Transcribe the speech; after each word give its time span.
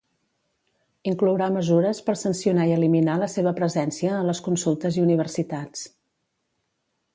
Inclourà 1.11 1.49
mesures 1.57 1.99
per 2.07 2.15
sancionar 2.21 2.65
i 2.71 2.73
eliminar 2.79 3.19
la 3.25 3.29
seva 3.35 3.55
presència 3.61 4.15
a 4.21 4.25
les 4.31 4.43
consultes 4.49 5.01
i 5.01 5.07
universitats. 5.07 5.87